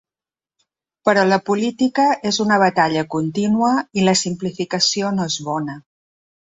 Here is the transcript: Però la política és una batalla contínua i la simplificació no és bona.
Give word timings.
Però 1.09 1.25
la 1.27 1.37
política 1.49 2.07
és 2.31 2.41
una 2.47 2.59
batalla 2.65 3.05
contínua 3.17 3.73
i 4.03 4.09
la 4.11 4.19
simplificació 4.27 5.15
no 5.21 5.31
és 5.33 5.43
bona. 5.55 5.83